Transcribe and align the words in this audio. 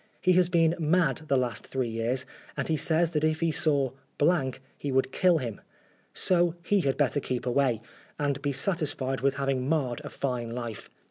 He 0.19 0.33
has 0.33 0.49
been 0.49 0.73
mad 0.79 1.17
the 1.27 1.37
last 1.37 1.67
three 1.67 1.87
years, 1.91 2.25
and 2.57 2.69
he 2.69 2.75
says 2.75 3.11
that 3.11 3.23
if 3.23 3.39
he 3.41 3.51
saw 3.51 3.91
he 4.79 4.91
would 4.91 5.11
kill 5.11 5.37
him. 5.37 5.61
So 6.11 6.55
he 6.65 6.79
had 6.81 6.97
better 6.97 7.19
keep 7.19 7.45
away, 7.45 7.83
and 8.17 8.41
be 8.41 8.51
satisfied 8.51 9.21
with 9.21 9.35
having 9.35 9.69
marred 9.69 10.01
a 10.03 10.09
fine 10.09 10.49
life. 10.49 10.89